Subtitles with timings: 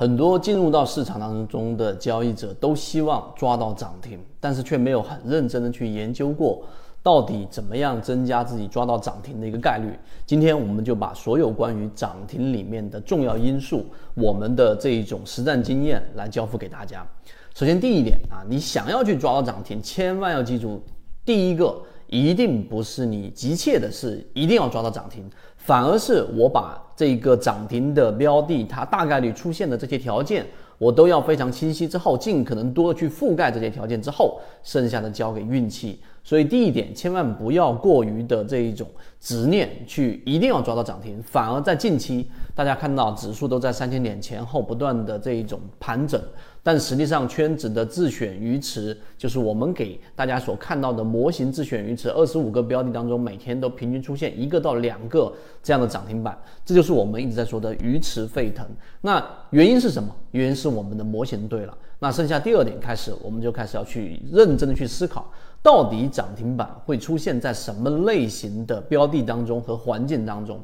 [0.00, 6.62] 很多进入到市场当中的交易者都希望抓到涨停，但是却没有很认真的去研究过，
[7.02, 9.98] 到底怎么样增加自己抓到涨停的一个概率。
[10.24, 13.84] 今天我们就把所有关于涨停里面的重要因素，
[14.14, 17.04] 我们的这一种实战经验来交付给大家。
[17.52, 20.80] 首先第一点啊，你想要去抓到涨停，千万要记住，
[21.24, 21.76] 第一个。
[22.08, 25.24] 一定不是你急切的是，一定要抓到涨停，
[25.56, 30.46] 反而是我把这个涨停的标的，它大概率出现的这些条件，
[30.78, 36.00] 我都要非常清晰之后，尽可能多的去覆盖这些条件之后，剩下的交给运气。
[36.22, 38.86] 所以第一点，千万不要过于的这一种
[39.18, 46.20] 执念去一定要抓到涨停，反而在近期大家看到指数都在三千点前后不断的这一种盘整。
[46.60, 55.32] 但实际上，圈子的自选鱼池就是我们给大家所看到的模型自选鱼池，二十五个标的当中，每天都平均出现一个到两个
[55.62, 58.66] 这样的涨停板，这就是我们一直在说的鱼池沸腾。
[59.00, 60.14] 那原因是什么？
[60.32, 61.74] 原因是我们的模型对了。
[62.00, 70.60] 那剩下第二点开始，我们就开始要去认真的去思考，到底涨停板会出现在什么类型的标的当中和环境当中。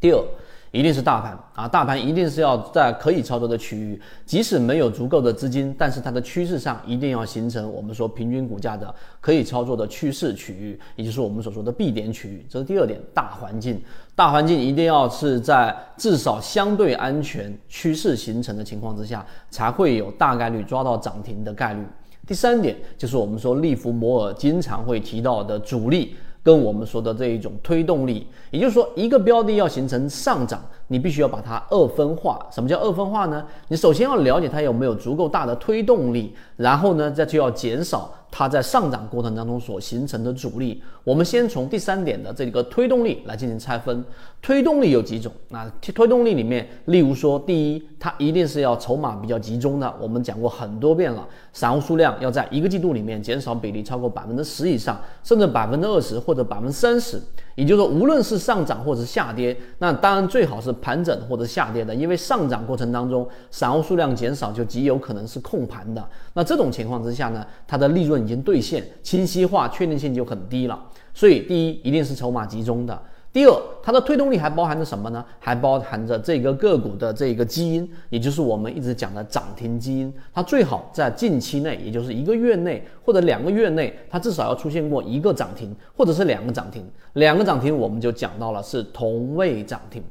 [0.00, 0.24] 第二。
[0.70, 12.44] 一定是大盘啊，大盘一定是要在可以操作的区域，即使没有足够的资金，但是它的趋势上一定要形成我们说平均股价的可以操作的趋势区域，也就是我们所说的 B 点区域。
[12.50, 13.82] 这是第二点，大环境，
[14.14, 21.82] 大环境一定要是在至少相对安全趋势形成的情况之下，才会有大概率抓到涨停的概率。
[22.28, 26.14] 第三点就是我们说利弗摩尔经常会提到的主力。
[26.40, 32.38] 跟我们说的这一种推动力，也就是说，一个标的要形成上涨，你必须要把它二分化。
[32.50, 33.44] 什么叫二分化呢？
[33.66, 38.10] 你首先要了解它有没有足够大的推动力，然后呢，再就要减少。
[38.38, 44.04] 它在上涨过程当中所形成的阻力，我们先从第三点的这个推动力来进行拆分。
[44.40, 45.32] 推动力有几种？
[45.48, 49.92] 那推动力里面，例如说，第一，它一定是要筹码比较集中的。
[50.00, 57.20] 我们讲过很多遍了，散户数量要在一个季度里面减少比例超过百分之十以上，甚至百分之二十或者百分之三十。
[57.56, 66.08] 也就是说，无论是上涨或者下跌，那当然最好是盘整或者下跌的，因为上涨过程当中散户数量减少，就极有可能是控盘的。
[66.34, 70.78] 那这种情况之下呢，它的利润已经兑现，清晰化、确定性就很低了。
[71.14, 73.02] 所以，第一，一定是筹码集中的。
[73.32, 75.24] 第二，它的推动力还包含着什么呢？
[75.38, 80.12] 还包含着这个个股的这个基因，也就是我们一直讲的涨停基因。
[80.34, 86.84] 它最好在近期内，也就是一个月内或者两个月内，它至少要出现过一个涨停，或者是两个涨停。
[87.14, 90.02] 两个涨停，我们就讲到了是同位涨停，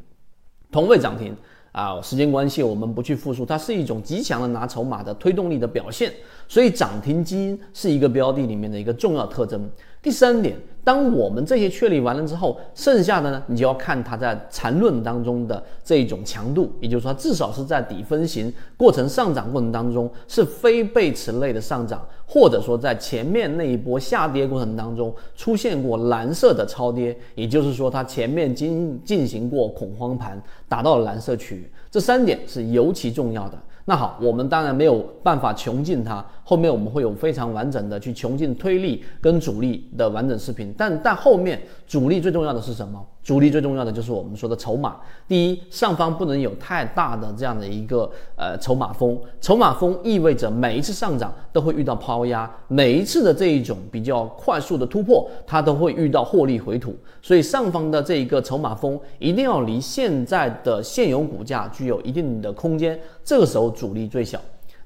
[0.71, 1.35] 同位涨停
[1.81, 2.01] 啊。
[2.01, 6.11] 时间关系，我们不去复述，它是一种极强的拿筹码的推动力的表现。
[6.47, 9.69] 所以，涨停基因是一个标的里面的一个重要特征。
[10.01, 33.57] 第三点，当我们这些确立完了之后，剩下的呢，你就要看它在缠论当中的这一种强度，也就是说，至少是在底分型过程上涨过程当中是非背驰类的上涨，或者说在前面那一波下跌过程当中出现过蓝色的超跌，也就是说它前面经进行过恐慌盘，达到了蓝色区域，这三点是尤其重要的。
[33.89, 36.23] 那好，我们当然没有办法穷尽它。
[36.43, 40.73] 后面我们会有非常完整的去穷尽推力跟主力的完整视频。
[40.77, 43.01] 但但后面主力最重要的是什么？
[43.23, 44.97] 主力最重要的就是我们说的筹码。
[45.25, 49.17] 第一，上方不能有太大的这样的一个呃筹码峰。
[49.39, 56.93] 筹码峰意味着每一次上涨都会遇到抛压，每一次的这一种比较快速的突破，它都会遇到获利回吐。
[57.21, 62.97] 所以上方的这一个筹码峰一定要离现在的现有股价具有一定的空间。
[63.25, 64.39] 这个时候阻力最小。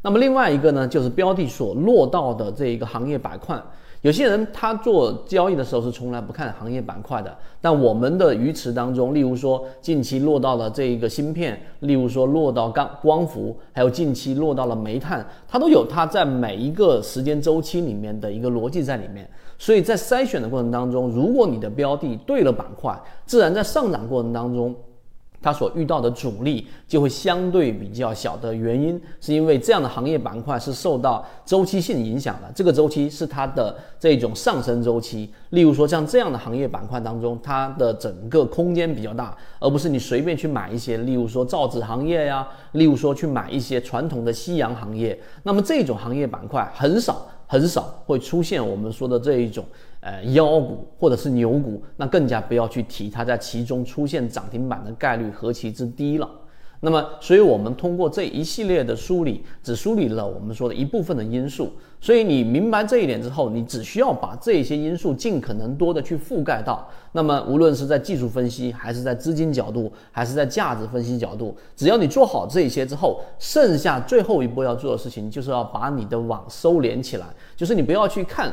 [0.04, 3.62] 那么另外一个呢，就是标的所落到的这一个行业板块。
[4.02, 7.32] 有些人他做交易的时候是从来不看行业板块的。
[7.62, 19.30] 但我们的鱼池当中，例如说近期落到了这一个芯片，例如说落到钢光伏，还有近期落到了煤炭，它都有它在每一个时间周期里面的一个逻辑在里面。
[19.60, 24.76] 所以在筛选的过程当中，如果你的标的对了板块，自然在上涨过程当中。
[25.42, 32.52] 它所遇到的阻力就会相对比较小的原因，是因为这样的行业板块是受到周期性影响的。
[32.54, 35.32] 这个周期是它的这种上升周期。
[35.50, 45.20] 例如说，像这样的行业板块当中，它的整个空间比较大，而不是你随便去买一些，例如说造纸行业呀，例如说去买一些传统的夕阳行业。
[45.44, 49.66] 那么这种行业板块很少很少会出现我们说的这一种。
[50.00, 56.28] 呃，妖股或者是牛股，那更加不要去提它在其中出现涨停板的概率何其之低了。
[56.84, 61.72] 那么，所以我们通过这一系列的梳理，只梳理了我们说的一部分的因素。
[62.00, 66.90] 所以你明白这一点之后，你只需要把这些因素尽可能多的去覆盖到。
[67.12, 78.52] 那么，无论是在技术分析，还是在资金角度，还是在价值分析角度，只要你做好这些之后，剩下最后一步要做的事情，就是要把你的网收敛起来，就是你不要去看。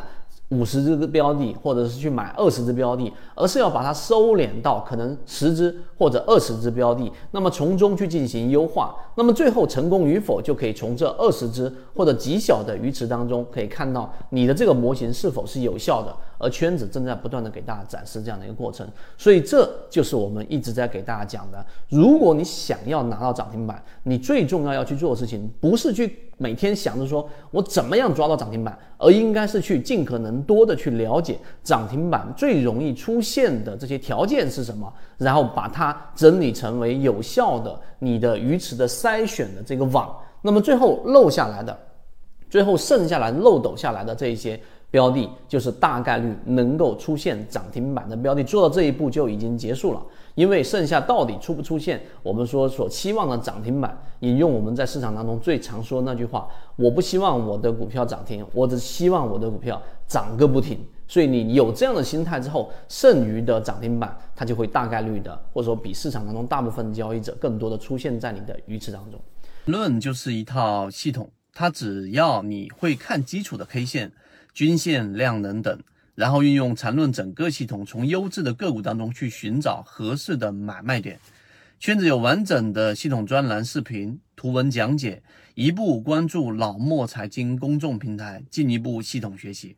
[0.50, 16.14] 五十只标的，或者是去买二十只标的，而是要把它收敛到可能十只或者二十只标的，那么从中去进行优化，那么最后成功与否，就可以从这二十只或者极小的鱼池当中可以看到你的这个模型是否是有效的。
[16.40, 18.86] 而圈子正在不断的给大家展示这样的一个过程，
[19.16, 21.66] 所以这就是我们一直在给大家讲的。
[21.88, 40.16] 如果你想要拿到涨停板，你最重要要去做的事情，不是去每天想着说我怎么样抓到涨停板，而应该是去尽可能多的去了解涨停板最容易出现的这些条件是什么，然后把它整理成为有效的你的鱼池的筛选的这个网。
[40.40, 41.76] 那么最后漏下来的，
[42.48, 44.58] 最后剩下来漏斗下来的这一些。
[44.90, 50.02] 标的就是大概率能够出现涨停板的标的，做到这一步就已经结束了。
[50.34, 60.78] 因为剩下到底出不出现，我们说所期望的涨停板，引用我们在市场当中最常说的那句话：我不希望我的股票涨停，我只希望我的股票涨个不停。
[61.08, 69.20] 所以你有这样的心态之后，剩余的涨停板它就会大概率的，或者说比市场当中大部分交易者更多的出现在你的鱼池当中。
[69.64, 74.12] 论就是一套系统，它只要你会看基础的 K 线。
[74.52, 75.78] 均线、量能等，
[76.14, 81.18] 然后运用缠论整个系统，从优质的个股当中去寻找合适的买卖点。
[81.78, 85.22] 圈子有完整的系统专栏、视频、图文讲解，
[85.54, 89.76] 一步关注老莫财经公众平台，进一步系统学习。